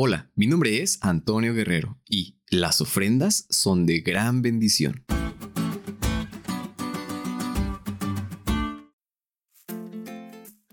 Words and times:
Hola, 0.00 0.30
mi 0.36 0.46
nombre 0.46 0.80
es 0.80 1.00
Antonio 1.00 1.52
Guerrero 1.54 1.98
y 2.08 2.36
las 2.50 2.80
ofrendas 2.80 3.46
son 3.50 3.84
de 3.84 3.98
gran 3.98 4.42
bendición. 4.42 5.04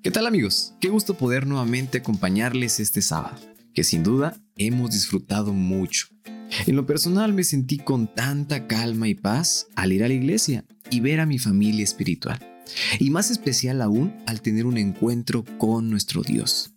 ¿Qué 0.04 0.12
tal 0.12 0.28
amigos? 0.28 0.76
Qué 0.80 0.90
gusto 0.90 1.18
poder 1.18 1.48
nuevamente 1.48 1.98
acompañarles 1.98 2.80
este 2.80 3.02
sábado, 3.02 3.36
que 3.74 3.84
sin 3.84 4.04
duda 4.04 4.40
hemos 4.58 4.92
disfrutado 4.92 5.54
mucho. 5.54 6.06
En 6.68 6.76
lo 6.76 6.86
personal 6.86 7.34
me 7.34 7.44
sentí 7.44 7.80
con 7.80 8.14
tanta 8.14 8.68
calma 8.68 9.08
y 9.08 9.16
paz 9.16 9.66
al 9.76 9.92
ir 9.92 10.04
a 10.04 10.08
la 10.08 10.14
iglesia 10.14 10.66
y 10.92 11.00
ver 11.00 11.20
a 11.20 11.26
mi 11.26 11.40
familia 11.40 11.84
espiritual. 11.84 12.38
Y 13.00 13.10
más 13.10 13.32
especial 13.32 13.82
aún 13.82 14.16
al 14.28 14.44
tener 14.44 14.68
un 14.68 14.78
encuentro 14.78 15.44
con 15.58 15.90
nuestro 15.90 16.22
Dios. 16.22 16.76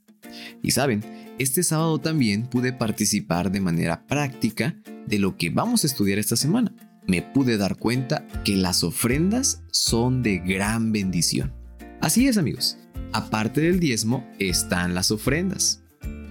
Y 0.62 0.70
saben, 0.70 1.27
este 1.38 1.62
sábado 1.62 1.98
también 1.98 2.46
pude 2.46 2.72
participar 2.72 3.52
de 3.52 3.60
manera 3.60 4.06
práctica 4.06 4.76
de 5.06 5.18
lo 5.18 5.36
que 5.36 5.50
vamos 5.50 5.84
a 5.84 5.86
estudiar 5.86 6.18
esta 6.18 6.36
semana. 6.36 6.74
Me 7.06 7.22
pude 7.22 7.56
dar 7.56 7.76
cuenta 7.76 8.26
que 8.44 8.56
las 8.56 8.84
ofrendas 8.84 9.62
son 9.70 10.22
de 10.22 10.38
gran 10.38 10.92
bendición. 10.92 11.52
Así 12.00 12.28
es 12.28 12.36
amigos, 12.36 12.76
aparte 13.12 13.60
del 13.60 13.80
diezmo 13.80 14.28
están 14.38 14.94
las 14.94 15.10
ofrendas, 15.10 15.82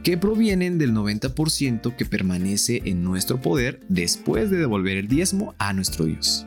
que 0.03 0.17
provienen 0.17 0.77
del 0.77 0.93
90% 0.93 1.95
que 1.95 2.05
permanece 2.05 2.81
en 2.85 3.03
nuestro 3.03 3.41
poder 3.41 3.79
después 3.89 4.49
de 4.49 4.57
devolver 4.57 4.97
el 4.97 5.07
diezmo 5.07 5.55
a 5.57 5.73
nuestro 5.73 6.05
Dios. 6.05 6.45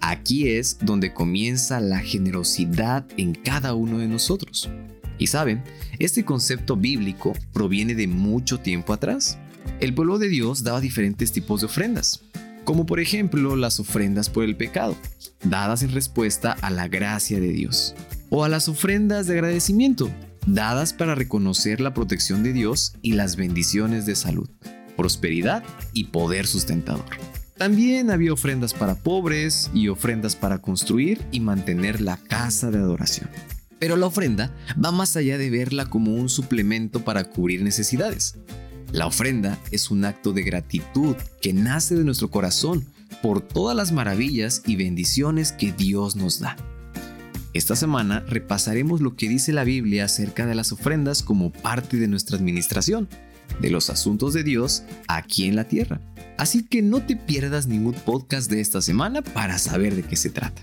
Aquí 0.00 0.48
es 0.48 0.78
donde 0.80 1.12
comienza 1.12 1.80
la 1.80 1.98
generosidad 2.00 3.06
en 3.16 3.34
cada 3.34 3.74
uno 3.74 3.98
de 3.98 4.08
nosotros. 4.08 4.70
Y 5.18 5.26
saben, 5.26 5.62
este 5.98 6.24
concepto 6.24 6.76
bíblico 6.76 7.32
proviene 7.52 7.94
de 7.94 8.06
mucho 8.06 8.58
tiempo 8.58 8.92
atrás. 8.92 9.38
El 9.80 9.94
pueblo 9.94 10.18
de 10.18 10.28
Dios 10.28 10.62
daba 10.62 10.80
diferentes 10.80 11.32
tipos 11.32 11.60
de 11.60 11.66
ofrendas, 11.66 12.22
como 12.64 12.86
por 12.86 13.00
ejemplo 13.00 13.56
las 13.56 13.80
ofrendas 13.80 14.30
por 14.30 14.44
el 14.44 14.56
pecado, 14.56 14.96
dadas 15.42 15.82
en 15.82 15.92
respuesta 15.92 16.52
a 16.60 16.70
la 16.70 16.88
gracia 16.88 17.40
de 17.40 17.48
Dios, 17.48 17.94
o 18.30 18.44
a 18.44 18.48
las 18.48 18.68
ofrendas 18.68 19.26
de 19.26 19.34
agradecimiento, 19.34 20.10
dadas 20.46 20.92
para 20.92 21.14
reconocer 21.14 21.80
la 21.80 21.94
protección 21.94 22.42
de 22.42 22.52
Dios 22.52 22.94
y 23.02 23.12
las 23.12 23.36
bendiciones 23.36 24.06
de 24.06 24.16
salud, 24.16 24.48
prosperidad 24.96 25.62
y 25.92 26.04
poder 26.04 26.46
sustentador. 26.46 27.04
También 27.56 28.10
había 28.10 28.32
ofrendas 28.32 28.72
para 28.72 28.94
pobres 28.94 29.70
y 29.74 29.88
ofrendas 29.88 30.36
para 30.36 30.58
construir 30.58 31.20
y 31.32 31.40
mantener 31.40 32.00
la 32.00 32.16
casa 32.16 32.70
de 32.70 32.78
adoración. 32.78 33.28
Pero 33.78 33.96
la 33.96 34.06
ofrenda 34.06 34.54
va 34.82 34.92
más 34.92 35.16
allá 35.16 35.38
de 35.38 35.50
verla 35.50 35.86
como 35.86 36.14
un 36.14 36.28
suplemento 36.28 37.04
para 37.04 37.24
cubrir 37.24 37.62
necesidades. 37.62 38.36
La 38.92 39.06
ofrenda 39.06 39.58
es 39.70 39.90
un 39.90 40.04
acto 40.04 40.32
de 40.32 40.42
gratitud 40.42 41.14
que 41.40 41.52
nace 41.52 41.94
de 41.94 42.04
nuestro 42.04 42.30
corazón 42.30 42.86
por 43.22 43.40
todas 43.40 43.76
las 43.76 43.92
maravillas 43.92 44.62
y 44.66 44.76
bendiciones 44.76 45.52
que 45.52 45.72
Dios 45.72 46.16
nos 46.16 46.40
da. 46.40 46.56
Esta 47.54 47.76
semana 47.76 48.20
repasaremos 48.28 49.00
lo 49.00 49.16
que 49.16 49.28
dice 49.28 49.52
la 49.52 49.64
Biblia 49.64 50.04
acerca 50.04 50.46
de 50.46 50.54
las 50.54 50.72
ofrendas 50.72 51.22
como 51.22 51.50
parte 51.50 51.96
de 51.96 52.08
nuestra 52.08 52.36
administración, 52.36 53.08
de 53.60 53.70
los 53.70 53.90
asuntos 53.90 54.34
de 54.34 54.44
Dios 54.44 54.82
aquí 55.06 55.46
en 55.46 55.56
la 55.56 55.64
tierra. 55.64 56.00
Así 56.36 56.64
que 56.64 56.82
no 56.82 57.02
te 57.02 57.16
pierdas 57.16 57.66
ningún 57.66 57.94
podcast 57.94 58.50
de 58.50 58.60
esta 58.60 58.80
semana 58.80 59.22
para 59.22 59.58
saber 59.58 59.96
de 59.96 60.02
qué 60.02 60.16
se 60.16 60.30
trata. 60.30 60.62